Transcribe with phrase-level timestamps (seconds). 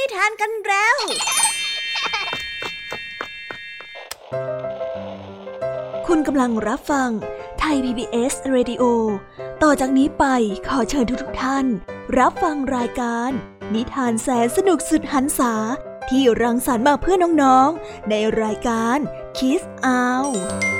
[0.00, 0.96] นิทานกันแล้ว
[6.06, 7.10] คุณกำลังรับฟัง
[7.58, 8.82] ไทย PBS Radio
[9.62, 10.24] ต่อจากนี้ไป
[10.68, 11.66] ขอเชิญทุกๆท่าน
[12.18, 13.30] รับฟังรายการ
[13.74, 15.54] นิทานแสนสนุกสุดหันษา
[16.08, 18.98] ที่รังสรรค์มาเพื่อน้องๆ ในรายการ
[19.36, 19.62] Kiss
[19.98, 20.79] Out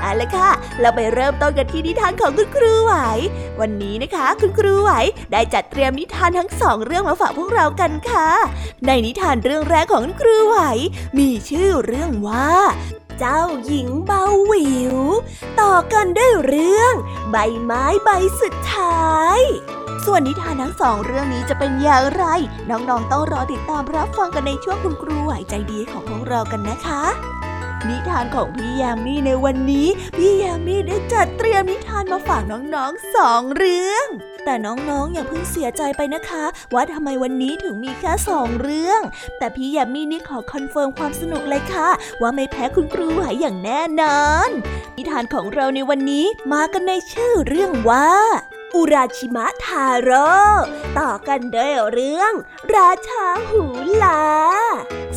[0.00, 2.94] เอาละค่ะ เราไปเริ่มต้นกันที่นิทานของคุณครูไหว
[3.60, 4.90] วันนี้นะคะคุณครูไหว
[5.32, 8.28] ได้จัดเตรียมนิทานทั้งสองเรื่องมาฝากพวกเรากันค่ะ
[8.86, 10.58] ในนิทานเรื่องแรกของคุณครูไหว
[11.18, 12.50] มีชื่อเรื่องว่า
[13.18, 14.96] เจ้าหญิงเบาหวิว
[15.60, 16.94] ต่อกันด้วยเรื่อง
[17.30, 18.10] ใบไม้ใบ
[18.40, 19.40] สุดท้าย
[20.06, 22.24] ส่วนนิทานทั้งสองเรื่องนี้จะเป็นอย่างไร
[22.70, 27.37] น้องๆต้องรอติดตามรับฟังกันในช่วงคุณครูไหวใจดีของพวกเรากันนะคะ
[27.88, 34.06] นิทานของพี่ยามีในวันนี้ พี่ยามีได้จัดเตรียมนิทานมาฝากน้องๆสองเรื่อง
[34.44, 39.00] แต่น้องๆอย่าเพิ่งเสียใจไปนะคะ ว่าทำไมวันนี้ถึงมีแค่สองเรื่อง
[39.38, 41.88] แต่พี่ยามีนี่ขอ confirm ความสนุกเลยค่ะ
[42.22, 44.50] ว่าไม่แพ้คุณครูไหวอย่างแน่นอน
[44.96, 48.08] นิทานของเราในวันนี้มากันในชื่อเรื่องว่า
[48.74, 50.28] อุราชิมะทาโร่
[50.98, 52.32] ต่อกันด้วยเรื่อง
[52.76, 53.62] ราชาหู
[54.02, 54.22] ลา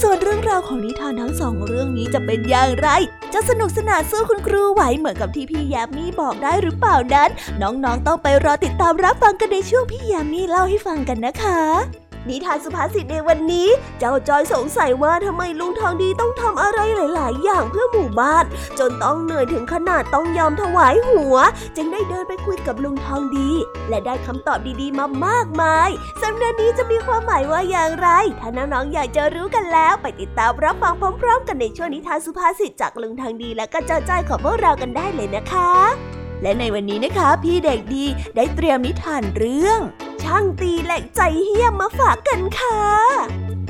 [0.01, 2.89] ส่วนเรื่องราวของนิทานทั้งสองเรื่องนี้จะเป็นอย่างไร
[3.33, 7.29] จะสนุกสนานสู้คุณครูไหวเหมือนกับที่พี่ยามีบอกได้หรือเปล่านั้น
[7.61, 13.67] น้องๆต้องไปรอติดตามรับฟังกันในช่วงพี่ยามีเล่าให้ฟังกันนะคะ นิทานสุภาษิตในวันนี้
[13.99, 18.45] เจ้าจอยสงสัยว่าทำไมลุงทองดีต้องทำอะไรหลาย ๆ อย่างเพื่อหมู่บ้าน
[18.79, 21.37] จนต้องเหนื่อยถึงขนาดต้องยอมถวายหัว
[21.75, 23.49] จึงได้เดินไปคุยกับลุงทองดี
[23.89, 25.89] และได้คำตอบดี ๆ มามากมาย
[26.21, 39.79] สำนียงนี้จะมีความหมายว่าอย่างไร ถ้าน้อง ๆ อยากจะรู้กันแล้ว ไปติดตามรับฟังพร้อม ๆ กันในช่วงนิทานสุภาษิตจากลุงทองดี และก็เจ้าจ้อยของพวกเรากันได้เลยนะคะ และในวันนี้นะคะ พี่เด็กดีได้เตรียมนิทานเรื่อง
[40.23, 42.81] ช่างตีเหล็กใจเฮี้ยมมาฝากกันค่ะ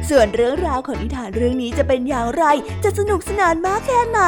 [0.09, 2.43] ส่วนเรื่องราวของนิทานเรื่องนี้จะเป็นอย่างไร
[2.83, 4.19] จะสนุกสนานมากแค่ไหน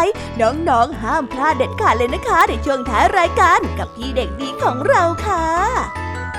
[0.41, 6.02] น้องๆห้ามพลาดเด็ดขาดเลยนะคะในช่วงท้ายรายการกับพี่เด็กดีของเราค่ะ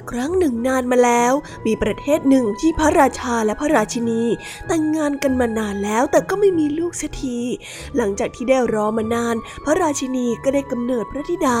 [0.00, 1.32] ละครั้งหนึ่งนานมาแล้ว
[1.66, 4.22] มีประเทศหนึ่งที่พระราชาและพระราชินี
[4.66, 7.38] แต่งงานกันมานานแล้วแต่ก็ไม่มีลูกสักที
[7.96, 11.60] หลังจากที่ได้รอมานาน พระราชินีก็ได้กำเนิดพระธิดา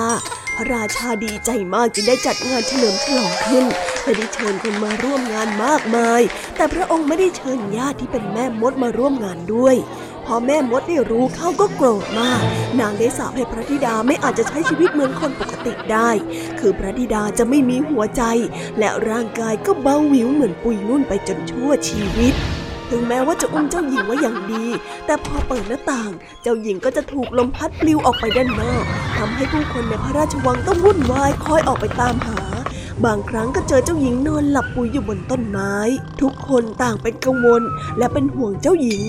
[0.56, 3.64] พระราชาดีใจมากจึงได้จัดงานเฉลิมฉลองขึ้น
[4.02, 6.22] และได้เชิญคนมาร่วมงานมากมาย
[6.56, 9.76] แต่พระองค์ไม่ได้เชิญญาติที่เป็นแม่มดมาร่วมงานด้วย
[10.32, 12.42] อแม่มดได้รู้เข้าก็โกรธมาก
[12.80, 16.10] นางได้สาปให้พระธิดาไม่อาจจะใช้ชีวิตเหมือนคนปกติได้
[16.60, 18.22] คือพระธิดาจะไม่มีหัวใจ
[18.78, 22.34] และร่างกายก็เบาหวิวเหมือนปุยนุ่นไปจนชั่วชีวิต
[22.90, 24.64] ถึงแม้ว่าจะอุ้มเจ้าหญิงไว้อย่างดี
[25.06, 26.10] แต่พอเปิดหน้าต่าง
[26.42, 28.84] เจ้าหญิงก็จะถูกลมพัดปลิวออกไปด้านนอก
[29.16, 32.40] ทำให้ผู้คนในพระราชวังต้องวุ่นวายคอยออกไปตามหา
[33.06, 35.74] บางครั้งก็เจอเจ้าหญิงนอนหลับปุ๋ยอยู่บนต้นไม้
[36.20, 37.62] ทุกคนต่างเป็นกังวล
[37.98, 39.02] และเป็นห่วงเจ้าหญิง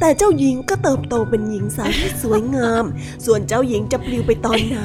[0.00, 2.84] แต่เจ้าหญิงก็เติบโตเป็นหญิงสาวที่สวยงาม
[3.26, 4.78] ส่วนเจ้าหญิงจะปลิวไปตอนไหน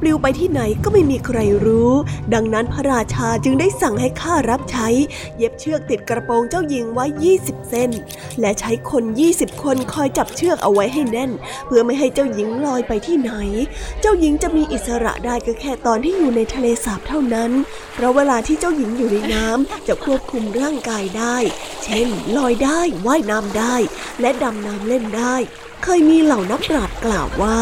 [0.00, 1.92] ปลิวไปที่ไหนก็ไม่มีใครรู้
[2.34, 4.88] ดังนั้นพระราชาจึงได้สั่งให้ข้ารับใช้
[5.38, 7.04] เย็บเชือกติดกระโปรงเจ้าหญิงไว้
[7.38, 7.90] 20 เส้น
[8.40, 9.04] และใช้คน
[9.34, 11.30] 20 คนคอยจับเชือกเอาไว้ให้แน่น
[11.66, 13.32] เพื่อไม่ให้เจ้าหญิงลอยไปที่ไหน
[14.00, 17.50] เจ้าหญิงจะมีอิสระได้ก็แค่ตอนที่อยู่ในทะเลสาบเท่านั้น
[18.02, 21.36] ราะเวลาที่เจ้าหญิงอยู่ในน้ำจะควบคุมร่างกายได้
[21.84, 23.76] เช่น ลอยได้ ว่ายน้ำได้
[24.20, 25.36] และดำน้ำเล่นได้
[25.82, 27.60] เคยมีเหล่านักปราชญ์กล่าวว่า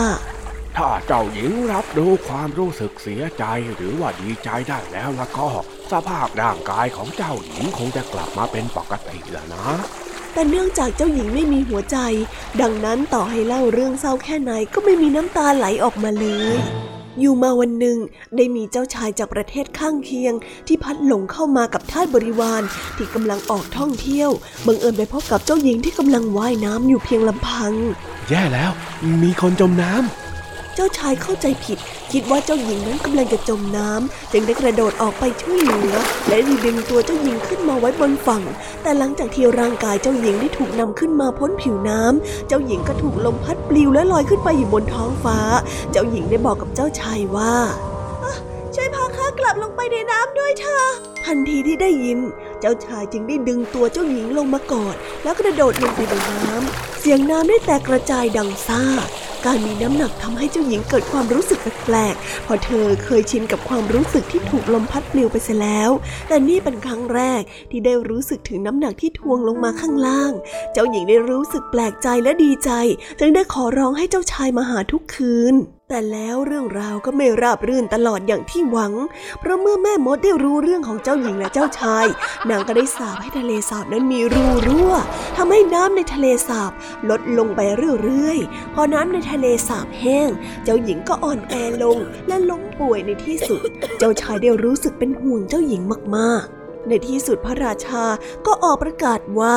[0.76, 3.44] ถ้าเจ้าหญิงรับรู้ความรู้สึกเสียใจ
[3.74, 5.48] หรือว่าดีใจได้แล้วแล้วก็
[5.92, 9.66] สภาพร่างกายของเจ้าหญิงคงจะกลับมาเป็นปกติแล้วนะ
[10.32, 11.98] แต่เนื่องจากเจ้าหญิงไม่มีหัวใจ
[12.60, 16.56] ดังนั้นต่อให้เล่าเรื่องเศร้าแค่ไหนก็ไม่มีน้ำตาไหลออกมาเลย
[17.20, 17.98] อยู่มาวันหนึ่ง
[18.36, 20.34] ได้มีเจ้าชายจากประเทศข้างเคียง
[20.66, 22.62] ที่พัดหลงเข้ามากับทาสบริวาร
[22.96, 24.30] ที่กำลังออกท่องเที่ยว
[24.66, 27.72] บังเอิญไปพบกับเจ้าหญิงที่กำลังว่ายน้ำอยู่เพียงลำพัง
[28.28, 28.70] แย่แล้ว
[29.22, 30.29] มีคนจมน้ำ
[30.82, 31.78] จ้าชายเข้าใจผิด
[32.12, 35.96] คิดว่าเจ้าหญิงนั้นกำลังจะจมน้ำจึงได้กระโดดออกไปช่วยเหลือ
[36.28, 38.42] และดึงตัวเจ้าหญิงขึ้นมาไว้บนฝั่ง
[38.82, 45.38] แต่หลังจากที่ร่างกายเจ้าหญิงได้ถูกนำขึ้นมาพ้นผิวน้ำเจ้าหญิงก็ถูกลมพัดปลิวและลอยขึ้นไปอยู่บนท้องฟ้า
[45.92, 47.54] เจ้าหญิงได้บอกกับเจ้าชายว่า
[48.74, 50.86] ช่วยพาข้ากลับลงไปในน้ำด้วยเถอะ
[51.24, 52.18] ทันทีที่ได้ยิน
[52.60, 58.82] เจ้าชายจึงได้ดึงตัวเจ้าหญิงลงมากอด แล้วกระโดดลงไปในน้ำเสียงน้ำได้แตกกระจายดังซ่า
[59.46, 65.90] การมีน้ำหนักทำให้เจ้าหญิงเกิดความรู้สึกแปลกๆ พอเธอเคยชินกับความรู้สึกที่ถูกลมพัดปลิวไปเสียแล้ว
[66.28, 70.32] แต่นี่เป็นครั้งแรกที่ได้รู้สึกถึงน้ำหนักที่ทวงลงมาข้างล่าง
[70.72, 72.70] เจ้าหญิงได้รู้สึกแปลกใจและดีใจ
[73.18, 75.56] จึงได้ขอร้องให้เจ้าชายมาหาทุกคืน
[75.92, 78.92] แต่แล้วเรื่องราวก็ไม่ราบรื่นตลอดอย่างที่หวัง
[79.40, 82.06] เพราะเมื่อแม่มดได้รู้เรื่องของเจ้าหญิงและเจ้าชาย
[82.50, 84.92] นางก็ได้สาปให้ทะเลสาบนั้นมีรูรั่ว
[85.36, 86.72] ทำให้น้ำในทะเลสาบ
[87.10, 87.60] ลดลงไป
[88.02, 90.28] เรื่อยๆ พอน้ำในทะเลสาบแห้ง
[90.64, 91.98] เจ้าหญิงก็อ่อนแอลง
[92.28, 93.60] และล้มป่วยในที่สุด
[93.98, 95.82] เจ้าชายได้รู้สึกเป็นห่วงเจ้าหญิง
[96.16, 98.04] มากๆ ในที่สุดพระราชา
[98.46, 99.56] ก็ออกประกาศว่า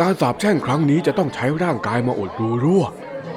[0.00, 2.84] การสาบแช่งครั้งนี้จะต้องใช้ร่างกายมาอดรูรั่ว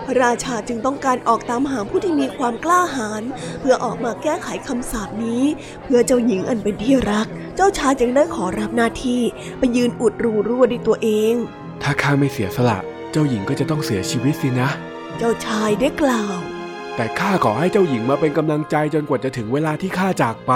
[0.05, 3.23] พระราชาจึงต้องการออกตามหาผู้ที่มีความกล้าหาญ
[3.59, 5.43] เพื่อออกมาแก้ไขคำสาปนี้
[5.83, 9.21] เพื่อเจ้าหญิงอันเป็นที่รัก เจ้าชายจึงได้ขอรับหน้าที่
[9.57, 11.33] ไปยืนอุดรูรั่วด้วยตัวเอง
[11.83, 12.79] ถ้าข้าไม่เสียสละ
[13.11, 14.69] เจ้าหญิงก็จะต้องเสียชีวิตสินะ
[15.17, 16.37] เจ้าชายได้กล่าว
[16.95, 20.53] แต่ข้าขอให้เจ้าหญิงมาเป็นกำลังใจจนกว่าจะถึงเวลาที่ข้าจากไป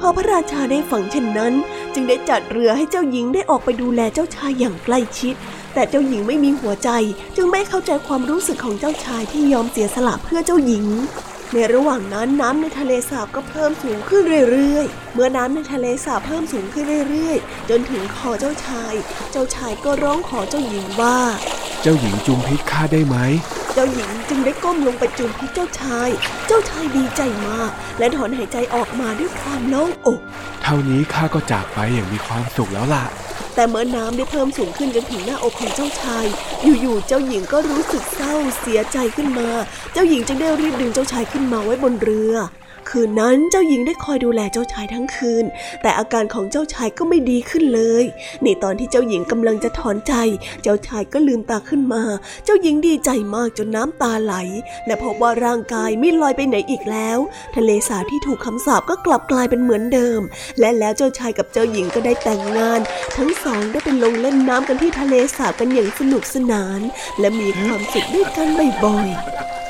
[0.00, 1.52] พอพระราชาได้ฟังเช่นนั้น
[1.94, 5.34] จึงได้จัดเรือให้เจ้าหญิงได้ออกไปดูแลเจ้าชายอย่างใกล้ชิด
[5.74, 6.90] แต่เจ้าหญิงไม่มีหัวใจ
[7.36, 10.86] จึงไม่เข้าใจความรู้สึกของเจ้าชายที่ยอมเสียสละเพื่อเจ้าหญิง
[11.54, 14.22] ในระหว่างนั้นน้ำในทะเลสาบก็เพิ่มสูงขึ้น
[14.52, 18.94] เรื่อยๆ เมื่อน้ำในทะเลสาบเพิ่มสูงขึ้นเรื่อยๆ จนถึงคอเจ้าชาย
[19.32, 21.18] เจ้าชายก็ร้องขอเจ้าหญิงว่า
[21.82, 23.16] เจ้าหญิงจุมพิษข้าได้ไหม
[23.74, 26.08] เจ้าหญิงจึงได้ก้มลงไปจูบที่เจ้าชาย
[26.46, 30.20] เจ้าชายดีใจมาก และถอนหายใจออกมาด้วยความโล่งอก
[30.62, 33.04] เท่านี้ข้าก็จากไปอย่างมีความสุขแล้วล่ะ
[33.54, 36.26] แต่เมื่อน้ำได้เพิ่มสูงขึ้นจนถึงหน้าอกของเจ้าชาย
[36.80, 39.48] อยู่ๆ เจ้าหญิงก็รู้สึกเศร้าเสียใจขึ้นมา
[39.92, 42.34] เจ้าหญิงจึงได้รีบดึงเจ้าชายขึ้นมาไว้บนเรือ
[42.90, 45.44] คืนนั้นเจ้าหญิงได้คอยดูแลเจ้าชายทั้งคืน
[45.82, 48.04] แต่อาการของเจ้าชายก็ไม่ดีขึ้นเลย
[48.44, 50.14] ในตอนที่เจ้าหญิงกำลังจะถอนใจ
[50.62, 52.02] เจ้าชายก็ลืมตาขึ้นมา
[52.44, 54.34] เจ้าหญิงดีใจมากจนน้ำตาไหล
[54.86, 57.18] และพบว่าร่างกายไม่ลอยไปไหนอีกแล้ว
[57.56, 60.20] ทะเลสาบที่ถูกคำสาปก็กลับกลายเป็นเหมือนเดิม
[60.60, 62.80] และแล้วเจ้าชายกับเจ้าหญิงก็ได้แต่งงาน
[63.16, 66.80] ทั้งสองได้ไปลงเล่นน้ำกันที่ทะเลสาบกันอย่างสนุกสนาน
[67.20, 68.48] และมีความสุขด้วยกัน
[68.84, 69.69] บ่อยๆ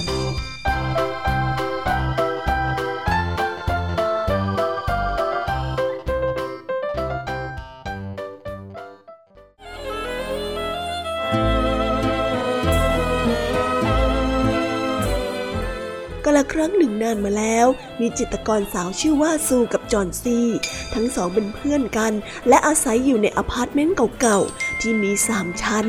[16.51, 17.67] ครั้งหนึ่งนานมาแล้ว
[17.99, 20.47] มีจิตรกรสาวชื่อว่าซูกับจอนซี่
[20.93, 22.13] ทั้งสองเป็นเพื่อนกัน
[22.49, 25.85] และอาศัยอยู่ในอพาร์ตเมนต์เก่าๆ ที่มีสามชั้น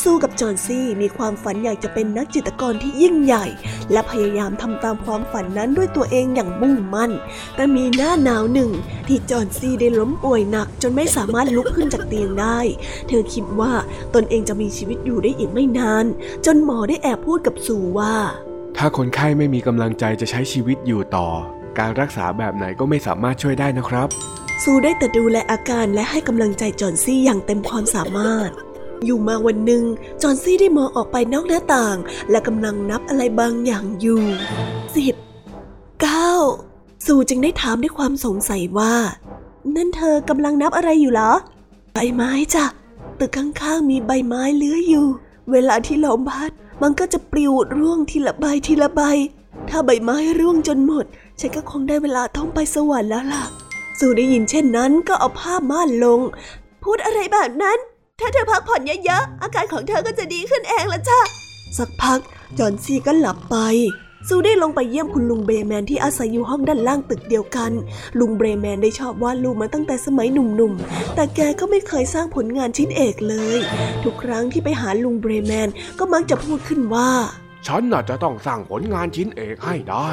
[0.00, 3.46] ซูกับจอนซี่มีความฝันอยากจะเป็นนักจิตรกรที่ยิ่งใหญ่
[3.92, 7.12] และพยายามทำตามความฝันนั้นด้วยตัวเองอย่างมุ่งมั่น
[7.56, 8.70] แต่มีหน้าหนาวหนึ่ง
[9.08, 12.58] ที่จอนซี่ได้ล้มป่วยหนัก จนไม่สามารถลุกขึ้นจากเตียงได้
[13.08, 13.72] เธอคิดว่า
[14.14, 16.04] ตนเองจะมีชีวิตอยู่ได้อีกไม่นาน
[16.46, 18.16] จนหมอได้แอบพูดกับซูว่า
[18.76, 21.28] ถ้าคนไข้ไม่มีกำลังใจจะใช้ชีวิตอยู่ต่อ
[21.78, 24.08] การรักษาแบบไหนก็ไม่สามารถช่วยได้นะครับ
[24.62, 28.50] ซูได้แต่ดูแลอาการและให้กำลังใจจอนซี่อย่างเต็มความสามารถ
[29.04, 29.84] อยู่มาวันหนึ่ง
[30.22, 31.96] จอนซี่ได้มองออกไปนอกหน้าต่าง
[32.30, 34.22] และกำลังนับอะไรบางอย่างอยู่
[34.96, 35.14] สิบ
[36.00, 36.30] เก้า
[37.06, 38.94] ซูจึงได้ถามด้วยความสงสัยว่า
[39.76, 41.32] นั่นเธอกำลังนับอะไรอยู่เหรอ
[41.92, 42.66] ใบไม้จ้ะ
[43.18, 45.06] ตึกข้างๆมีใบไม้เลื้อยอยู่
[45.50, 46.50] เวลาที่ลมพัด
[46.82, 49.00] มันก็จะปลิวร่วงทีละใบทีละใบ
[49.68, 51.04] ถ้าใบไม้ร่วงจนหมด
[51.40, 53.44] ฉันก็คงได้เวลาท่องไปสวรรค์แล้วล่ะ
[53.98, 56.20] สู่ได้ยินเช่นนั้นก็เอาผ้าม่านลง
[56.82, 57.78] พูดอะไรแบบนั้น
[58.20, 61.20] ถ้าเธอพักผ่อนเยอะๆ อาการของเธอก็จะดีขึ้นเองละจ้ะ
[61.76, 62.20] สักพัก
[62.58, 63.56] จอนซีก็หลับไป
[64.28, 67.72] ซูได้ลงไปเยี่ยมคุณลุงเบรแมนที่อาศัยอยู่ห้องด้านล่างตึกเดียวกัน
[68.20, 73.58] ลุงเบรแมนได้ชอบวาดรูปมาตั้งแต่สมัยหนุ่มๆ แต่แกก็ไม่เคยสร้างผลงานชิ้นเอกเลย
[74.04, 77.10] ทุกครั้งที่ไปหาลุงเบรแมนก็มักจะพูดขึ้นว่า
[77.66, 80.08] ฉันน่ะจะต้องสร้างผลงานชิ้นเอกให้ได้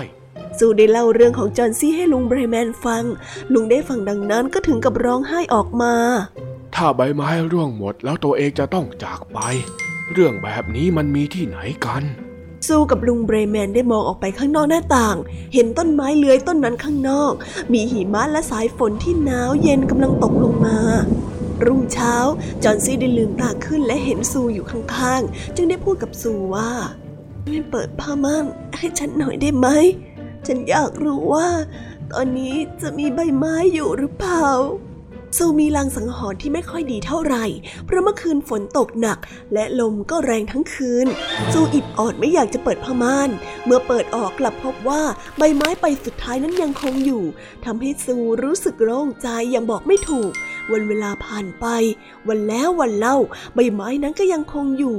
[0.57, 3.03] ซูได้เล่าเรื่องของจอห์นซี่ให้ลุงเบรแมนฟัง
[3.53, 5.93] ลุงได้ฟังดังนั้นก็ถึงกับร้องไห้ออกมา
[6.75, 9.39] ถ้าใบไม้ร่วงหมดแล้วตัวเองจะต้องจากไป
[10.13, 12.03] เรื่องแบบนี้มันมีที่ไหนกัน
[12.69, 15.17] ซูกับลุงเบรแมนได้มองออกไปข้างนอกหน้าต่าง
[15.53, 17.33] เห็นต้นไม้เลื้อยต้นนั้นข้างนอก
[17.73, 20.77] มีหิมะและสายฝนที่หนาวเย็นกำลังตกลงมา
[21.65, 22.15] รุ่งเช้า
[22.63, 26.71] จอนซี่ได้ลืมตาขึ้นและเห็นซูอยู่ข้างๆ จึงได้พูดกับซูว่า
[27.49, 28.45] ไม่เปิดผ้าม่าน
[28.77, 29.67] ให้ฉันหน่อยได้ไหม
[30.47, 31.47] ฉันอยากรู้ว่า
[32.11, 34.45] ตอนนี้จะมีใบไม้อยู่หรือเปล่า
[35.37, 37.45] ซูมีลางสังหรณ์ที่ไม่ค่อยดีเท่าไหร่
[37.85, 39.17] เพราะเมื่อคืนฝนตกหนัก
[39.53, 41.07] และลมก็แรงทั้งคืน
[41.51, 43.29] ซูอิดออดไม่อยากจะเปิดผ้าม่าน
[43.65, 45.01] เมื่อเปิดออกกลับพบว่า
[45.37, 47.23] ใบไม้ใบสุดท้ายนั้นยังคงอยู่
[47.65, 50.31] ทำให้ซูรู้สึกโล่งใจอย่างบอกไม่ถูก
[50.71, 51.65] วันเวลาผ่านไป
[52.27, 53.17] วันแล้ววันเล่า
[53.55, 54.97] ใบไม้นั้นก็ยังคงอยู่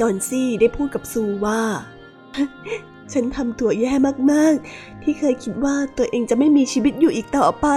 [0.00, 1.62] จอนซี่ได้พูดกับซูว่า
[3.12, 3.92] ฉันทำตัวแย่
[4.32, 7.68] มากๆ ที่เคยคิดว่าตัวเองจะไม่มีชีวิตอยู่อีกต่อไป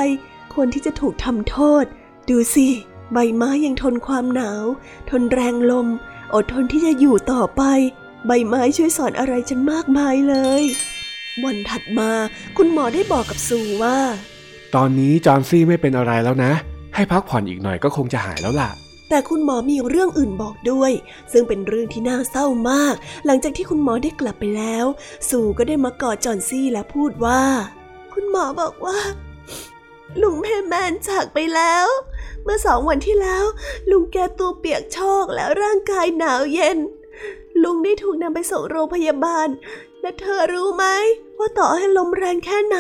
[0.54, 1.86] ควรที่จะถูกทำโทษ
[2.30, 2.68] ดูสิ
[3.14, 4.66] ใบไม้ยังทนความหนาว
[5.10, 5.88] ทนแรงลม
[6.34, 7.64] อดทนที่จะอยู่ต่อไป
[8.28, 10.64] ใบไม้ช่วยสอนอะไรฉันมากมายเลย
[11.44, 12.12] วันถัดมา
[12.58, 13.98] คุณหมอได้บอกกับซูว่า
[14.76, 16.52] ตอนนี้จอนซี่ไม่เป็นอะไรแล้วนะ
[16.96, 18.72] ให้พักผ่อนอีกหน่อยก็คงจะหายแล้วล่ะ
[19.10, 20.92] แต่คุณหมอมีเรื่องอื่นบอกด้วย
[21.32, 22.96] ซึ่งเป็นเรื่องที่น่าเศร้ามาก
[23.26, 24.86] หลังจากที่คุณหมอได้กลับไปแล้ว
[25.30, 27.42] ซูก็ได้มากอดจอนซี่และพูดว่า
[28.14, 28.98] คุณหมอบอกว่า
[30.22, 31.88] ลุงแม่แมนจากไปแล้ว
[32.44, 33.46] เมื่อสองวันที่แล้ว
[33.92, 36.78] ลุงแกตัวเปียกโชกและร่างกายหนาวเย็น
[37.64, 39.48] ลุงได้ถูกนำไปส่งโรงพยาบาล
[40.02, 40.86] และเธอรู้ไหม
[41.38, 42.80] ว่าต่อให้ลมแรงแค่ไหน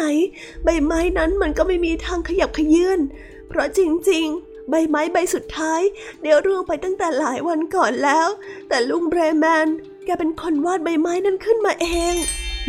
[0.63, 2.99] ใบไม้นั้นมันก็ไม่มีทางขยับขยื่น
[3.47, 3.79] เพราะจ
[4.11, 5.81] ริงๆ ใบไม้ใบสุดท้าย
[6.21, 8.27] เดี๋ยวร่วงไปตั้งแต่หลายวันก่อนแล้ว
[8.69, 9.67] แต่ลุงเบรแมน
[10.05, 12.15] แกเป็นคนวาดใบไม้นั้นขึ้นมาเอง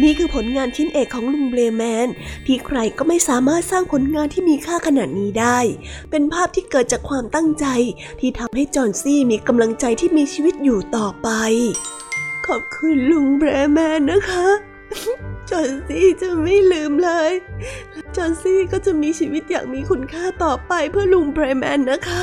[0.02, 2.08] นี่คือผลงานชิ้นเอกของลุงเบลแมน
[2.46, 5.58] ที่ใครก็ไม่สามารถสร้างผลงานที่มีค่าขนาดนี้ได้
[6.10, 7.66] เป็นภาพที่เกิดจากความตั้งใจ
[8.20, 11.28] ที่ทำให้จอห์นซี่มีกำลังใจที่มีชีวิตอยู่ต่อไป
[12.46, 14.46] ขอบคุณลุงเบลแมนนะคะ
[15.50, 17.32] จอห์นซี่จะไม่ลืมเลย
[18.16, 22.22] จอห์นซี่ก็จะมีชีวิตอย่างมีคุณค่าต่อไปเพื่อลุงเบลแมนนะคะ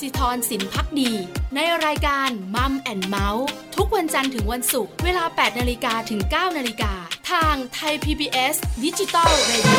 [0.00, 1.12] สิธรสินพักดี
[1.54, 6.92] ในรายการมัมแอนเมาส์ทุกวันจันทร์ถึงวันศุกร์เวลา 8นาฬิกาถึง 9นาฬิกา
[7.30, 8.54] ทางไทย PBS
[8.84, 9.70] ดิจิตอลเรดิโอ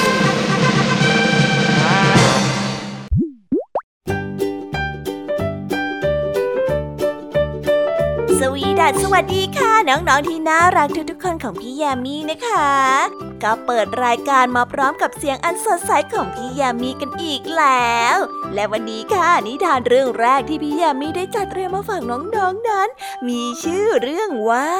[8.39, 18.17] สวีดัสสวัสดีค่ะ น้องๆที่น่ารักทุกๆคนของพี่แยมมี่นะคะ ก็เปิดรายการมาพร้อมกับเสียงอันสดใสของพี่ยามีกันอีกแล้ว
[18.53, 22.89] และวันนี้ค่ะนิทานเรื่องแรกที่พี่ยามีได้จัดเตรียมมาฝากน้องๆนนั้น
[23.27, 24.71] มีชื่อเรื่องว่า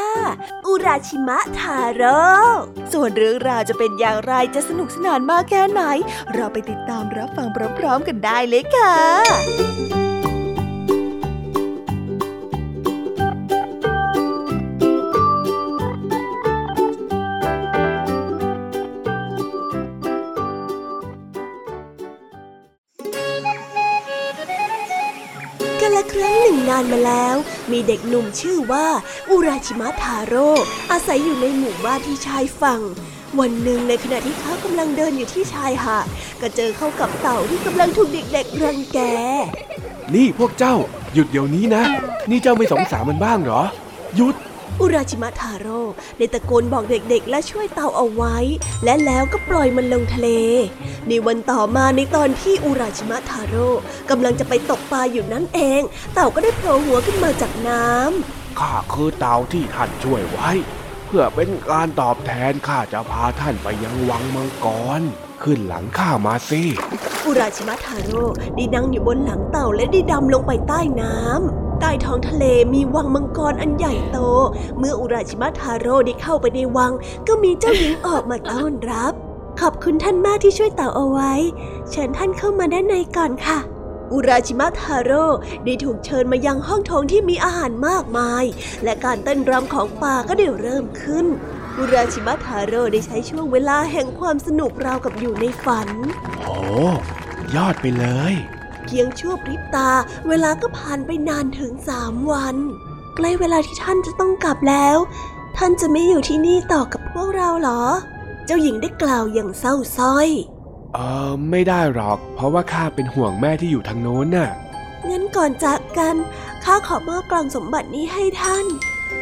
[0.65, 2.21] อุราชิมะทาโร่
[2.93, 5.82] ส่วนเรื่องราวจะเป็นอย่างไรจะสนุกสนานมากแค่ไหน
[6.34, 7.47] เราไปติดตามรับฟัง
[7.80, 10.14] พร้อมๆกันได้เลยค่ะ
[25.95, 27.36] ละครั้งหนึ่งนานมาแล้ว
[27.71, 28.88] มีเด็กหนุ่มชื่อว่า
[29.29, 30.49] อุราชิมะทาโร่
[30.91, 32.81] อาศัยอยู่ในหมู่บ้านที่ชายฝั่ง
[33.39, 36.05] วันหนึ่งในขณะที่เขากำลังเดินอยู่ที่ชายหาด
[36.41, 38.99] ก็เจอเข้ากับเต่าที่กำลังถูกเด็กๆรังแก
[40.15, 40.75] นี่พวกเจ้า
[41.13, 41.84] หยุดเดี๋ยวนี้นะ
[42.29, 43.62] นี่เจ้าไม่สงสารมันบ้างเหรอ
[44.15, 44.36] หยุด
[44.81, 45.81] อุราชิมะทาโร่
[46.17, 48.38] ได้ตะโกนบอกเด็กๆ และช่วยเต่าเอาไว้
[48.83, 50.29] และแล้วก็ปล่อยมันลงทะเล
[51.07, 53.67] ในวันต่อมาในตอนที่อุราชิมะทาโร่
[54.09, 55.81] กำลังจะไปตกปลาอยู่นั่นเอง
[56.13, 60.49] เต่าก็ได้โผล่หัวขึ้นมาจากน้ำข้าคือเต่าที่ท่านช่วยไว้
[61.05, 64.67] เพื่อเป็นการตอบแทนข้าจะพาท่านไปยังวังมังก
[64.99, 65.01] ร
[65.43, 66.62] ขึ้นหลังข้ามาสิ
[67.26, 68.24] อุราชิมะทาโร่
[68.56, 74.19] ได้นั่งอยู่บนหลังเต่าและได้ดำลงไปใต้น้ำใต้ท้องทะเลมีวังมังกรอันใหญ่โต
[74.78, 76.91] เมื่ออุราชิมะทาโร่ได้เข้าไปในวัง
[77.28, 79.13] ก็มีเจ้าหญิงออกมาต้อนรับ
[79.62, 81.34] ขอบคุณท่านมากที่ช่วยเต่าเอาไว้
[81.89, 83.60] เชิญท่านเข้ามาด้านในก่อนค่ะ
[84.13, 85.26] อุราชิมะทาโร่
[85.65, 88.43] ได้ถูกเชิญมายังห้องโถงที่มีอาหารมากมาย
[88.84, 91.26] และการเต้นรำของป่าก็ได้เริ่มขึ้น
[91.77, 95.89] อุราชิมะทาโร่ได้ใช้ช่วงเวลาแห่งความสนุกราวกับอยู่ในฝัน
[96.43, 96.57] โอ้
[97.55, 98.33] ยอดไปเลย
[98.83, 99.89] เพียงชั่วพริบตา
[100.27, 102.55] เวลาก็ผ่านไปนานถึงสามวัน
[103.15, 104.97] ใกล้เวลาที่ท่านจะต้องกลับแล้ว
[105.57, 107.83] ท่านจะไม่อยู่ที่นี่ต่อกับพวกเราหรอ
[108.45, 110.29] เจ้าหญิงได้กล่าวอย่างเศร้าส้อย
[110.93, 114.49] เออไม่ได้หรอก เพราะว่าข้าเป็นห่วงแม่ที่อยู่ทางโน้นน่ะ
[115.09, 116.15] งั้นก่อนจากกัน
[116.63, 118.65] ข้าขอมอบกล่องสมบัตินี้ให้ท่าน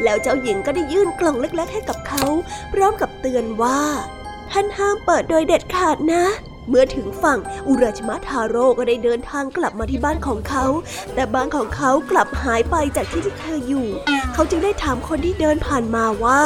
[0.03, 2.25] แล้วเจ้าหญิงก็ได้ยื่นกล่องเล็กๆให้กับเขา
[2.73, 3.81] พร้อมกับเตือนว่า
[4.51, 6.25] ท่านห้ามเปิดโดยเด็ดขาดนะ
[6.69, 10.65] เมื่อถึงฝั่งอุราชมะทาโร่ก็ได้เดินทางกลับมาที่บ้านของเขา
[11.13, 13.87] แต่บ้านของเขากลับหายไปจากที่ที่เธออยู่
[14.33, 16.41] เขาจึงได้ถามคนที่เดินผ่านมาว่า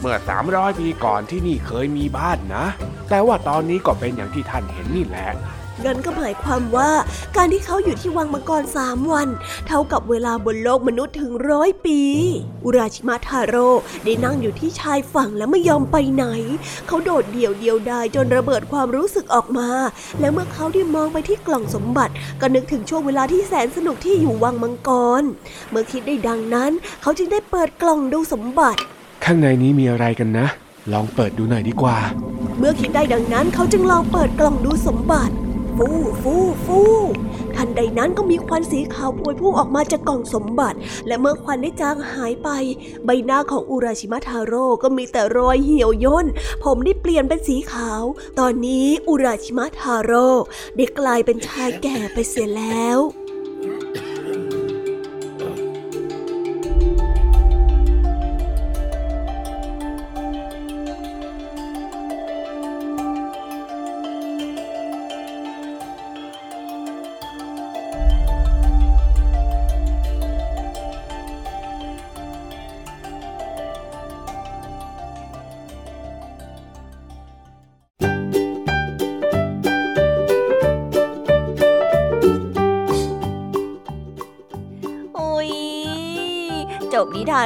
[0.00, 2.66] เมื่อสามร้อยปีก่อนที่นี่เคยมีบ้านนะ
[3.10, 5.28] แต่ว่าตอนนี้ก็เป็นอย่างที่ท่านเห็นนี่แหละ
[5.86, 6.90] นั่นก็หมายความว่า
[7.36, 9.28] การที่เขาอยู่ที่วังมังกรสามวัน
[9.66, 12.00] เท่ากับเวลาบนโลกมนุษย์ถึงร้อยปี
[12.64, 13.68] อุราชิมาทาโร่
[14.04, 16.24] ได้นั่งอยู่ที่ชายฝั่งและไม่ยอมไปไหน
[16.86, 19.70] เขาโดดเดี่ยวเดียวดายจนระเบิดความรู้สึกออกมา
[20.20, 24.90] และเมื่อเขาได้มองไปที่กล่องสมบัติ ก็นึกถึงช่วงเวลาที่แสนสนุกที่อยู่วังมังก
[25.20, 25.22] ร
[25.70, 28.80] เมื่อคิดได้ดังนั้น เขาจึงได้เปิดกล่องดูสมบัติ
[29.24, 30.46] ข้างในนี้มีอะไรกันนะ
[30.92, 31.98] ลองเปิดดูหน่อยดีกว่า
[32.58, 35.34] เมื่อคิดได้ดังนั้นเขาจึงลองเปิดกล่องดูสมบัติ
[35.76, 35.88] ฟู
[36.22, 36.80] ฟูฟู
[37.56, 42.48] ทันใดนั้นก็มีควันสีขาวพวยพุ่งออกมาจากกล่องสมบัติ และเมื่อควันได้จางหายไป
[43.04, 46.26] ใบหน้าของอุราชิมะทาโร่ก็มีแต่รอยเหี่ยวย่น
[46.64, 48.02] ผมได้เปลี่ยนเป็นสีขาว
[48.38, 50.28] ตอนนี้อุราชิมะทาโร่
[50.76, 52.98] ได้กลายเป็นชายแก่ไปเสียแล้ว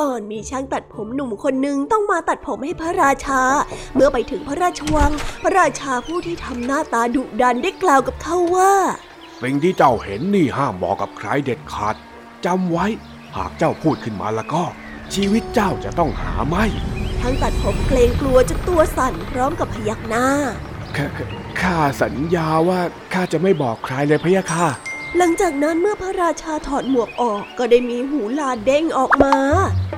[0.00, 3.42] ก่อนมีช่างตัดผมหนุ่มคนหนึ่งต้องมาตัดผมให้พระราชา
[3.94, 8.74] เมื่อไปถึงพระราชวัง พระราชาผู้ที่ทำหน้าตาดุดันได้กล่าวกับเขาว่า
[9.42, 11.96] สิ่งที่เจ้าเห็นนี่ห้ามบอกกับใครเด็ดขาด
[12.44, 12.86] จำไว้
[13.36, 14.62] หากเจ้าพูดขึ้นมาแล้วก็
[15.14, 16.64] ชีวิตเจ้าจะต้องหาไม่
[17.22, 20.26] ทั้งตัดผมเกรงกลัวจนตัวสั่นพร้อมกับพยักหน้า
[21.60, 22.80] ข้าสัญญาว่า
[23.12, 24.68] ข้าจะไม่บอกใครเลยพะยะค่ะ
[25.16, 29.34] หลังจากนั้นเมื่อพระราชาถอดหมวกออกก็ได้มีหูลาเด้งออกมา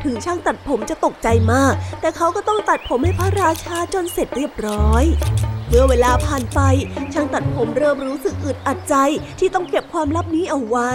[0.05, 5.05] ถึงช่างตัดผมจะตกใจมาก แต่เขาก็ต้องตัดผมให้พระราชาจนเสร็จเรียบร้อย
[5.69, 6.61] เมื่อเวลาผ่านไป
[7.13, 8.95] ช่างตัดผมเริ่มรู้สึกอึดอัดใจ
[9.39, 10.93] ที่ต้องเก็บความลับนี้เอาไว้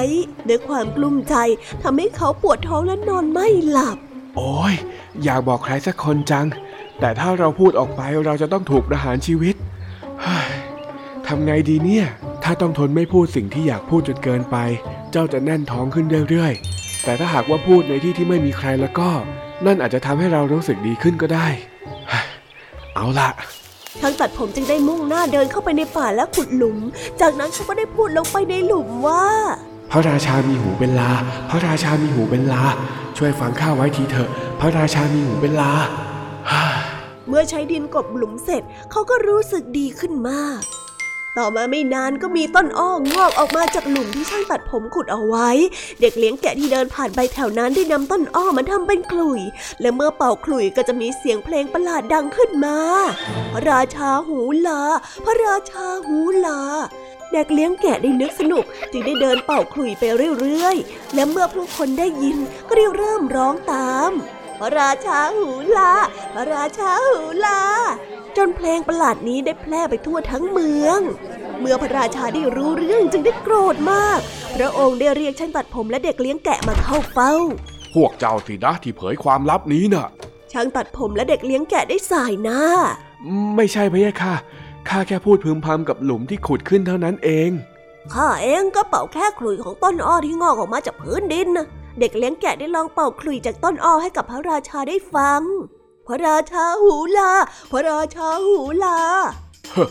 [0.48, 1.36] ด้วยความกลุ้มใจ
[1.84, 3.98] ทำให้เขาปวดท้องและนอนไม่หลับ
[4.36, 4.74] โอ้ย
[5.24, 6.46] อยากบอกใครสักคนจัง
[7.00, 9.56] แต่ถ้าเราพูดออกไปเราจะต้องถูกประหารชีวิต
[11.28, 12.06] ทำไงดีเนี่ย
[12.44, 14.58] ถ้าต้องทนไม่พูดสิ่งที่อยากพูดจนเกินไป
[15.12, 19.10] เจ้าจะแน่นท้องขึ้นเรื่อยๆ แต่ถ้าหากว่าพูดในที่ที่ไม่มีใครแล้วก็
[19.66, 21.48] นั่นอาจจะทำให้เรารู้สึกดีขึ้นก็ได้
[22.96, 23.30] เอาละ
[24.02, 26.78] ทั้งตัดผมจึงได้มุ่งหน้าเดินเข้าไปในป่าและขุดหลุม
[27.22, 29.26] จากนั้นเขาก็ได้พูดลงไปในหลุมว่า
[29.92, 31.12] พระราชามีหูเป็นลา
[31.50, 32.64] พระราชามีหูเป็นลา
[33.18, 35.74] ช่วยฟังข้าไว้ทีเถอะ พระราชามีหูเป็นลา
[37.28, 40.62] เมื่อใช้ดินกบหลุมเสร็จ เขาก็รู้สึกดีขึ้นมาก
[41.38, 45.50] ต่อมาไม่นานก็มีต้นอ้องอกออกมาจากหลุมที่ช่างตัดผมขุดเอาไว้
[46.02, 49.42] เด็กเลี้ยงแกะที่เดินผ่านไปแถวนั้นได้นำต้นอ้อมาทำเป็นขลุ่ย
[49.82, 52.78] และเมื่อเป่าขลุ่ยก็จะมีเสียงเพลงประหลาดดังขึ้นมา
[53.54, 54.82] พระราชาหูลา
[55.26, 56.60] พระราชาหูลา
[57.32, 60.04] เด็กเลี้ยงแกะได้นึกสนุก จึงได้เดินเป่าขลุ่ยไป
[60.40, 64.12] เรื่อยๆ และเมื่อผู้คนได้ยินก็ได้เริ่มร้องตาม
[64.60, 65.92] พระราชาหูลา
[66.34, 67.62] พระราชาหูลา
[68.38, 71.00] จนเพลงประหลาดนี้ได้แพร่ไปทั่วทั้งเมือง
[71.60, 74.20] เมื่อพระราชาได้รู้เรื่องจึงได้โกรธมาก
[74.56, 77.34] พระองค์ได้เรียกช่างตัดผมและเด็กเลี้ยงแกะมาเข้าเฝ้า
[77.96, 80.08] พวกเจ้าสินะที่เผยความลับนี้น่ะ
[80.52, 82.62] ช่างตัดผมและเด็กเลี้ยงแกะได้สายหน้า
[83.56, 84.36] ไม่ใช่พะยะค่ะ
[84.90, 87.50] ข้าแค่พูดพึมพำกับหลุมที่ขุดขึ้นเท่านั้นเอง
[88.14, 91.68] ข้าเองก็เป่าแค่ขลุ่ยของต้นอ้อที่งอกออกมาจากพื้นดินนะ
[92.00, 95.42] เด็กเลี้ยงแกะได้ลองเป่าขลุ่ยจากต้นอ้อให้กับพระราชาได้ฟัง
[96.08, 97.32] พระราชาหูลา
[97.72, 98.98] พระราชาหูลา
[99.72, 99.90] เฮ้อ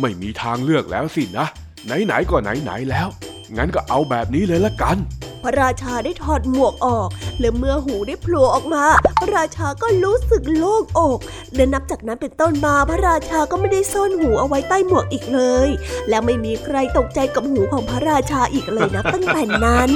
[0.00, 1.46] ไม่มีทางเลือกแล้วสินะ
[1.84, 3.08] ไหนๆก็ไหนๆแล้ว
[3.56, 4.96] งั้นก็เอาแบบนี้เลยละกัน
[5.42, 7.08] พระราชาได้ถอดหมวกออก
[7.40, 8.84] และเมื่อหูได้โผล่ออกมา
[9.18, 11.18] พระราชาก็รู้สึกโล่งอก
[11.54, 15.68] และนับจากนั้นเป็นต้นมาพระราชาก็ไม่ได้ซ่อนหูเอาไว้ใต้หมวกอีกเลย
[16.08, 19.90] และไม่มีใครตกใจกับหูของพระราชาอีกเลยนะตั้งแต่นั้น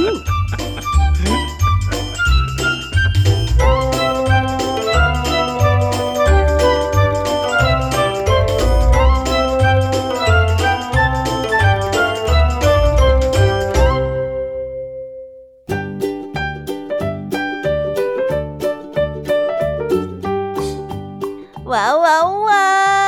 [21.73, 22.67] ว้าวว้าวว้า
[23.07, 23.08] ว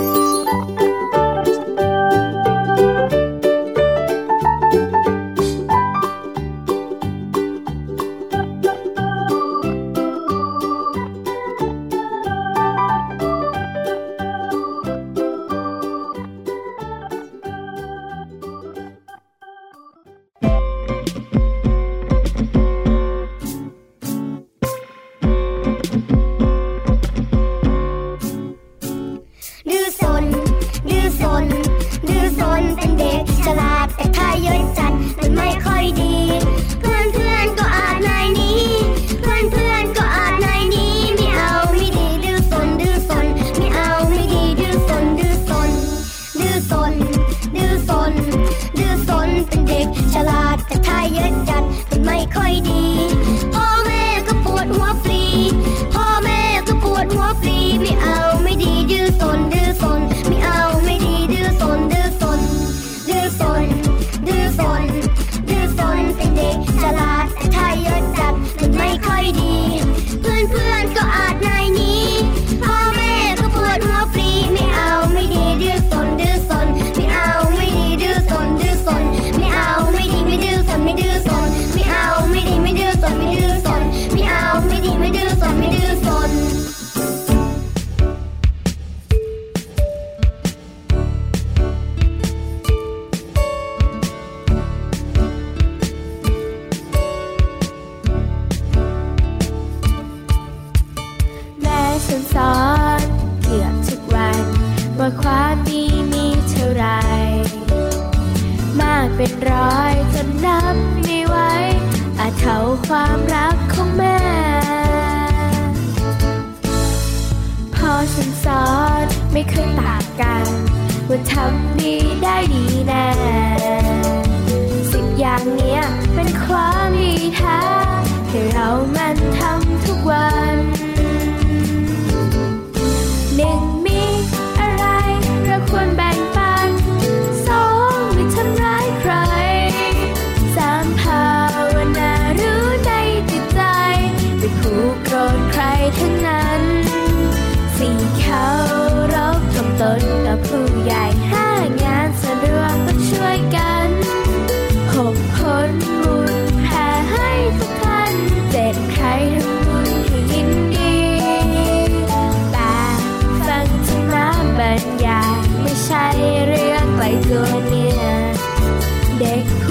[169.21, 169.70] เ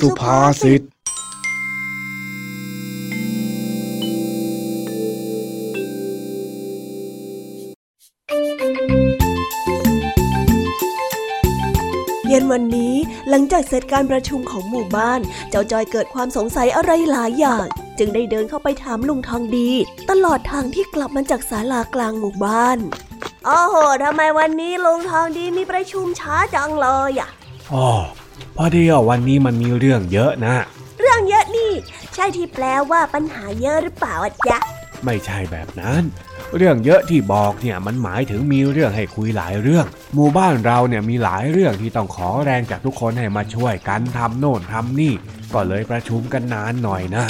[0.00, 0.82] สุภาษิต
[12.28, 12.94] เย็นวันนี้
[13.28, 17.66] หลังจากเสร็จการประชุมของหมู่บ้าน เจ้าจอยเกิดความสงสัยอะไรหลายอย่าง
[17.98, 19.70] จึงได้เดินเข้าไปถามลุงทองดี
[20.10, 22.78] ตลอดทางที่กลับมาจากศาลากลางหมู่บ้าน
[23.46, 27.30] โอ้โหทำไมวันนี้ลุงทองดีมีประชุมช้าจังเลยอะ
[27.72, 27.88] อ๋อ
[28.60, 30.56] พอดีอะวันนี้มันมีเรื่องเยอะนะ
[31.00, 31.72] เรื่องเยอะนี่
[32.14, 34.58] ใช่ที่แปลว่าปัญหาเยอะหรือเปล่าอะจ๊ะ
[35.04, 36.02] ไม่ใช่แบบนั้น
[36.56, 45.14] เรื่องเยอะที่บอกเนี่ยมันหมายถึงมีเรื่องให้คุยหลายเรื่อง หมู่บ้านเราเนี่ยมีหลายเรื่องที่ต้องขอแรงจากทุกคนให้มาช่วยกันทำโน่นทำนี่
[45.54, 47.24] ก็เลยประชุมกันนานหน่อยนะ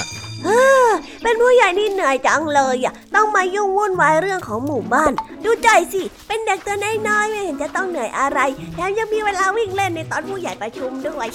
[1.22, 5.12] เป็นผู้ใหญ่นี่เหนื่อยจังเลยอะต้องมายุ่งวุ่นวายเรื่องของหมู่บ้าน
[5.45, 6.76] ดูใจสิ เป็นเด็กตัว
[7.09, 8.40] น้อยๆไม่เห็นจะต้องเหนื่อยอะไร
[8.74, 11.26] แถมยังมีเวลาวิ่งเล่นในตอนผู้ใหญ่ประชุมด้วย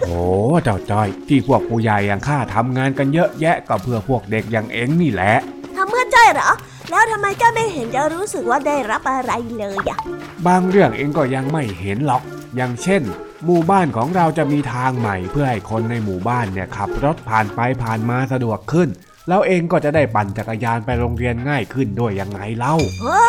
[0.00, 0.18] โอ้
[0.64, 5.34] เจ้าจ้อย ที่พวกผู้ใหญ่อย่างข้าทำงานกันเยอะแยะก็เพื่อพวกเด็กอย่างเอ็งนี่แหละ
[5.76, 6.50] ทำเมื่อใจเหรอ
[6.90, 9.98] แล้วทำไมเจ้าไม่เห็นจะรู้สึกว่าได้รับอะไรเลยอะ
[10.46, 12.22] บางเรื่องเองก็ยังไม่เห็นหรอก
[12.56, 13.02] อย่างเช่น
[13.44, 18.88] หมู่บ้านของเราจะมีทางใหม่เพื่อให้คนในหมู่บ้านเนี่ยขับรถผ่านไปผ่านมาสะดวกขึ้น
[19.28, 23.20] แล้วเองก็จะได้ปั่นจักรยานไปโรงเรียนง่ายขึ้นด้วยยังไงเล่าโอ้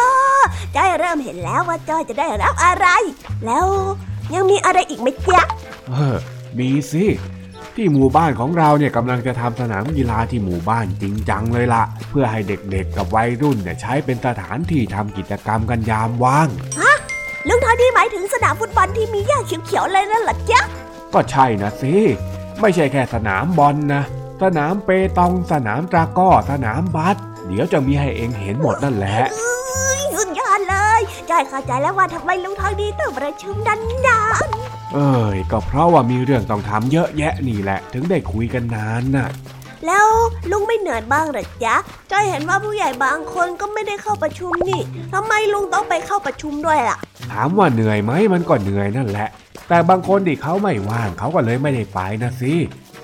[0.75, 2.87] จ้อยเริ่มเห็นแล้วว่าจ้อยจะได้รับอะไร
[3.45, 3.67] แล้ว
[4.33, 5.41] ยังมีอะไรอีกไหมจ๊ะ
[5.89, 6.17] เออ
[6.59, 7.05] มีสิ
[7.75, 16.49] ที่หมู่บ้านของเราเนี่ยกำลังจะทำสนามกีฬาที่หมู่บ้านจริงจังเลยล่ะเพื่อให้เด็กๆกับวัยรุ่นเนี่ยใช้เป็นสถานที่ทำกิจกรรมกันยามว่าง
[17.47, 20.61] ลุงทอดีหมายถึงสนามฟุตบอลที่มีหญ้าเขียวๆเลยนั่นเหรอจ๊ะ
[21.13, 21.95] ก็ใช่นะสิ
[22.61, 24.03] ไม่ใช่แค่สนามบอลนะ
[24.41, 27.15] สนามเปตอง สนามตราก้อ สนามบาส
[27.47, 33.75] เดี๋ยวจะมีให้เองเห็นหมดนั่นแหละเอ้ยสุดยอดเลยจ้อยเข้าใจแล้วว่าทำไมลุงทองดีต้องประชุมนา
[34.45, 34.47] น
[34.93, 39.29] เอ้ย ก็เพราะว่ามีเรื่องต้องทำเยอะแยะนี่แหละ ถึงได้คุยกันนานน่ะ
[39.87, 40.07] แล้ว
[40.51, 41.75] ลุงไม่เหนื่อยบ้างหรอจ๊ะ
[42.11, 44.81] จ้อยเห็นว่าผู้ใหญ่บางคนก็ไม่ได้เข้าประชุมนี่
[45.13, 46.97] ทำไมลุงต้องไปเข้าประชุมด้วยล่ะ
[47.31, 49.29] ถามว่าเหนื่อยไหมมันก็เหนื่อยนั่นแหละ
[49.69, 52.53] แต่บางคนที่เขาไม่ว่างเขาก็เลยไม่ได้ไปนะสิ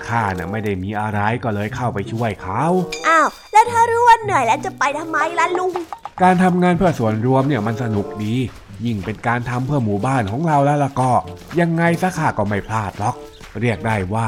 [0.07, 2.63] ข้าน่ะไม่ได้มีอะไรก็เลยเข้าไปช่วยเขา
[3.07, 5.71] อ้าวแล้วถ้ารู้ว่าเหนื่อยแล้วจะไปทำไมล่ะลุง
[6.21, 8.35] การทำงานเพื่อส่วนรวมเนี่ยมันสนุกดี
[8.85, 11.11] ยิ่งเป็นการทำเพื่อหมู่บ้านของเราแล้วล่ะก็
[11.59, 13.15] ยังไงซะข้าก็ไม่พลาดหรอก
[13.61, 14.27] เรียกได้ว่า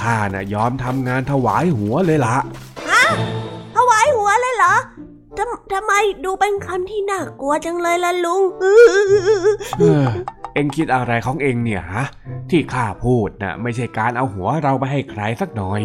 [0.00, 2.36] ข้าน่ะยอมทำงานถวายหัวเลยละ
[3.76, 4.74] ถวายหัวเลยเหรอ
[5.38, 5.92] ทำทำไม
[6.24, 10.06] ดูเป็นคำที่น่ากลัวจังเลยล่ะลุงเออ
[10.54, 12.04] เอ็งคิดอะไรของเอ็งเนี่ยฮะ
[12.50, 15.82] ที่ข้าพูดน่ะไม่ใช่การเอาหัวเราไปให้ใครสักหน่อย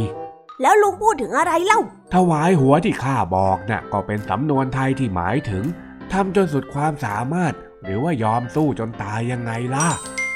[0.62, 1.80] แล้วลุงพูดถึงอะไรเล่า
[2.14, 5.64] ถวายหัวที่ข้าบอกน่ะก็เป็นสำนวนไทยที่หมายถึง
[6.12, 9.88] ทำจนสุดความสามารถ หรือว่ายอมสู้จนตายยังไงล่ะ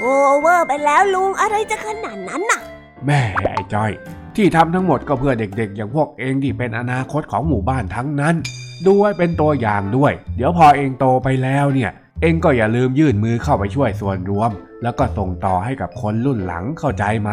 [0.04, 0.08] โอ
[0.40, 2.62] เวอร์ไปแล้วลุงอะไรจะขนาดนั้นน่ะ
[3.06, 3.92] แม่ไอ้จ้อย
[4.36, 8.36] ที่ทำทั้งหมดก็เพื่อเด็กๆ อย่างพวกเองที่เป็นอนาคตของหมู่บ้านทั้งนั้น
[8.86, 11.92] ดูไว้เป็นตัวอย่างด้วย เดี๋ยวพอเองโตไปแล้วเนี่ย
[12.22, 14.52] เองก็อย่าลืมยื่นมือเข้าไปช่วยส่วนรวม
[14.84, 17.32] แล้วก็ส่งต่อให้กับคนรุ่นหลังเข้าใจไหม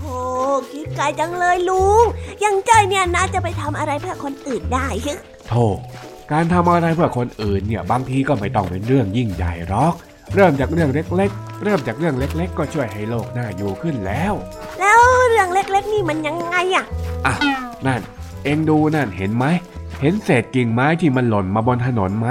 [0.00, 0.16] โอ้
[0.72, 2.04] คิดไกลจังเลยลุง
[2.44, 4.86] ยังจ้อยเนี่ยน่าจะไปทำอะไรเพื่อคนอื่นได้
[5.48, 5.64] โธ่
[6.32, 9.94] การทำอะไรเพื่อคนอื่นเนี่ยบางทีก็ไม่ต้องเป็นเรื่องยิ่งใหญ่หรอก
[10.34, 14.32] เริ่มจากเรื่องเล็กๆ เริ่มจากเรื่องเล็ก ๆ ก็ช่วยให้โลกน่าอยู่ขึ้นแล้ว
[14.80, 16.84] แล้วเรื่องเล็กๆ นี่มันยังไงอะ
[17.26, 17.34] อะ
[17.86, 18.00] นั่น
[18.44, 19.44] เองดูนั่นเห็นไหม
[20.00, 22.28] เห็นเศษกิ่งไม้ที่มันหล่นมาบนถนนไหม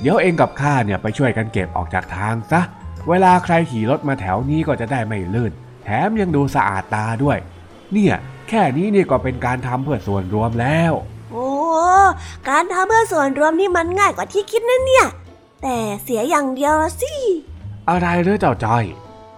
[0.00, 2.60] เดี๋ยวเองกับข้าเนี่ยไปช่วยกันเก็บออกจากทางซะ
[3.08, 5.52] เวลาใครขี่รถมาแถวนี้ก็จะได้ไม่ลื่น
[5.84, 7.38] แถมยังดูสะอาดตาด้วย
[7.92, 8.14] เนี่ย
[8.48, 10.92] แค่นี้นี่ก็เป็นการทำเพื่อส่วนรวมแล้ว
[11.32, 11.48] โอ้
[12.48, 15.06] การทำเพื่อส่วนรวมนี่มันง่ายกว่าที่คิดนะเนี่ย
[15.62, 17.14] แต่เสียอย่างเดียวละสิ
[17.88, 18.84] อะไรเรือเจ้าจ้อย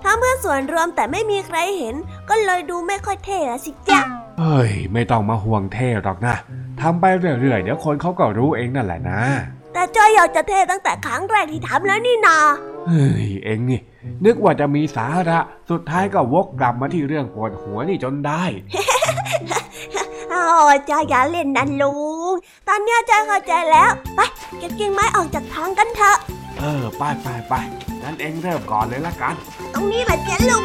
[0.02, 1.94] ทำเพื่อส่วนรวมแต่ไม่มีใครเห็น
[2.28, 4.00] ก็เลยดูไม่ค่อยเท่ละสิจ๊ะ
[4.40, 6.34] เฮ้ย ไม่ต้องมาห่วงเท่หรอกนะ
[6.80, 9.20] ทำไปเรื่อยๆ เดี๋ยวคนเขาก็รู้เองนั่นแหละนะ
[9.72, 12.38] แต่จอยอยากจะเท่ตั้งแต่ครั้งแรกที่ทำแล้วนี่นา
[12.88, 13.80] เฮ้ย เองนี่
[14.24, 15.40] นึกว่าจะมีสาระ
[15.70, 18.42] สุดท้ายก็วกกลับมาที่เรื่องปวดหัวนี่จนได้
[20.30, 20.42] โอ้
[20.90, 21.94] จอยอย่าเล่นนะลุ
[22.30, 22.32] ง
[22.68, 24.20] ตอนเนี้ยจอยเข้าใจแล้ว ไป
[24.58, 26.16] เก็บกิ่งไม้ออกจากทางกันเถอะ
[26.58, 27.54] เออ ไปไปไป
[28.02, 29.34] งั้นเองเริ่มก่อนเลยละกัน
[29.74, 30.64] ตรงนี้แหละเจ๊ลุง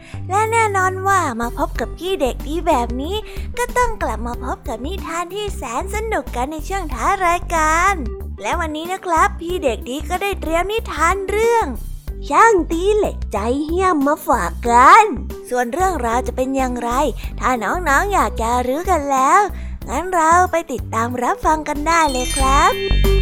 [0.31, 3.15] และแน่นอนว่ามาพบกับพี่เด็กดีแบบนี้
[3.57, 7.93] ก็ต้องกลับมาพบกับนิทานที่แสนสนุกกันในช่วงท้ายรายการ
[8.41, 11.65] และวันนี้นะครับ พี่เด็กดีก็ได้เตรียมนิทานเรื่อง
[12.29, 15.05] ช่างตีเหล็กใจเหี้ยมมาฝากกัน
[15.49, 16.91] ส่วนเรื่องราวจะเป็นอย่างไร
[17.39, 19.41] ถ้าน้องๆออยากจะรู้กันแล้ว
[19.89, 23.20] งั้นเราไปติดตามรับฟังกันได้เลยครับ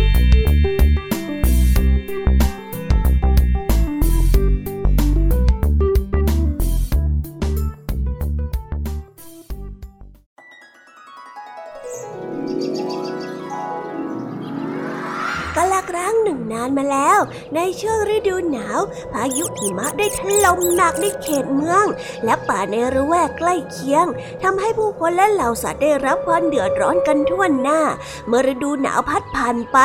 [16.70, 17.20] านมาแล้ว
[17.56, 18.80] ในช่วงฤดูหนาว
[19.14, 21.86] พายุหิมะได้ถล่มหนักในเขตเมือง
[22.26, 24.06] และป่าในระแวกใกล้เคียง
[24.44, 27.82] ทำให้ผู้คนและเหล่าสัตว์ได้รับความเดือดร้อนกันทั่วหน้า
[28.28, 29.78] เมื่อฤดูหนาวพัดผ่านไป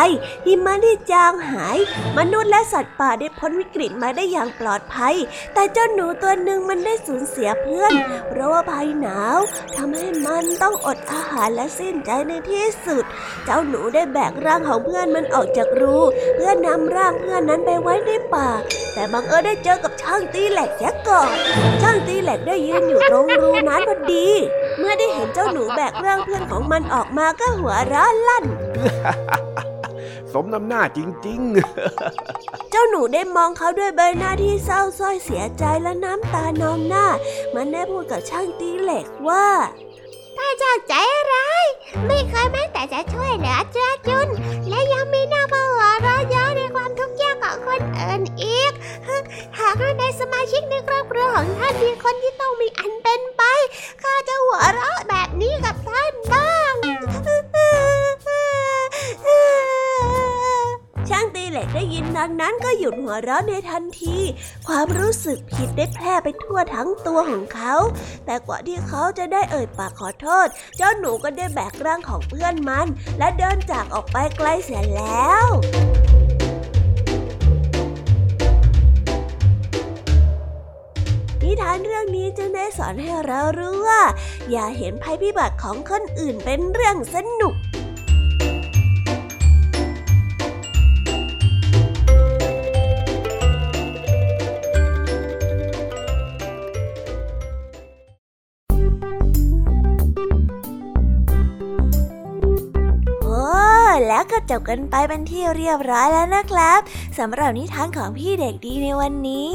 [0.46, 1.78] หิมะได้จางหาย
[2.18, 5.14] มนุษย์และสัตว์ป่าได้พ้นวิกฤตมาได้อย่างปลอดภัย
[5.54, 7.92] แต่เจ้าหนูตัวหนึ่งมันได้สูญเสียเพื่อน
[8.28, 9.38] เพราะว่าภัยหนาว
[9.76, 13.04] ทำให้มันต้องอดอาหารและสิ้นใจในที่สุด
[13.44, 15.96] เจ้าหนูได้แบกร่างของเพื่อนมันออกจากรู
[16.36, 18.48] เพื่อนำร่างเพื่อนนั้นไปไว้ในป่า
[18.94, 21.28] แต่บังเอิญได้เจอกับช่างตีเหล็กเสียก่อน
[21.82, 24.28] ช่างตีเหล็กได้ยืนอยู่ตรงรูนั้นพอดี
[24.78, 28.44] เมื่อได้เห็นเจ้าหนูแบกร่างเพื่อนของมันออกมาก็หัวเราะลั่น
[30.32, 31.40] สมน้ำหน้าจริง
[32.70, 37.06] เจ้าหนูได้มองเขาด้วยใบหน้าที่เศร้าสร้อยเสียใจและน้ำตานองหน้า
[37.54, 39.48] มันได้พูดกับช่างตีเหล็กว่า
[40.36, 40.94] ถ้าเจ้าใจ
[41.32, 41.64] ร้าย
[42.06, 44.28] ไม่เคยแม้แต่จะช่วยเหลือเจือจุน
[44.68, 46.43] และยังมีหน้ามาหัวเราะเย้าใน
[47.64, 48.72] ความทุกข์ยากของคนอื่นอีก
[49.58, 53.42] หากท่าในสมาชิกในครอบครัวของท่านมีคนที่ต้องมีอันเป็นไป
[54.02, 56.74] ข้าจะหัวเราะแบบนี้กับท่านบ้าง
[61.10, 64.16] ช่างตีเหล็กได้ยินดังนั้นก็หยุดหัวเราะในทันที
[64.68, 67.74] ความรู้สึกผิดได้แพร่ไปทั่วทั้งตัวของเขา
[68.26, 70.46] แต่กว่าที่เขาจะได้เอ่ยปากขอโทษ
[70.76, 72.86] เจ้าหนูก็ได้แบกร่างของเพื่อนมัน
[73.18, 75.46] และเดินจากออกไปไกลเสียแล้ว
[81.44, 84.02] นิทานเรื่องนี้จึงได้สอนให้เรารู้ว่า
[84.50, 87.54] อย่าเห็นภัยพิบัติของคนอื่นเป็นเรื่องสนุก
[103.22, 103.42] โอ้
[104.08, 106.80] แล้วก็จบกันไปเป็นที่เรียบร้อยแล้วนะครับ
[107.18, 109.54] สำหรับนิทานของพี่เด็กดีในวันนี้